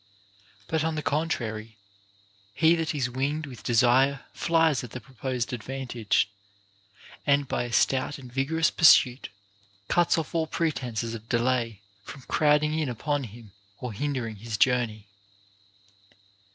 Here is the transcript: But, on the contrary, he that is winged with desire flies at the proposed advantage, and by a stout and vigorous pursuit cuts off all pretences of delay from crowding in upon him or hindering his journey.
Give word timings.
But, 0.67 0.83
on 0.83 0.95
the 0.95 1.03
contrary, 1.03 1.77
he 2.55 2.73
that 2.73 2.95
is 2.95 3.07
winged 3.07 3.45
with 3.45 3.61
desire 3.61 4.25
flies 4.33 4.83
at 4.83 4.89
the 4.89 4.99
proposed 4.99 5.53
advantage, 5.53 6.27
and 7.27 7.47
by 7.47 7.65
a 7.65 7.71
stout 7.71 8.17
and 8.17 8.33
vigorous 8.33 8.71
pursuit 8.71 9.29
cuts 9.89 10.17
off 10.17 10.33
all 10.33 10.47
pretences 10.47 11.13
of 11.13 11.29
delay 11.29 11.81
from 12.03 12.23
crowding 12.23 12.79
in 12.79 12.89
upon 12.89 13.25
him 13.25 13.51
or 13.77 13.93
hindering 13.93 14.37
his 14.37 14.57
journey. 14.57 15.05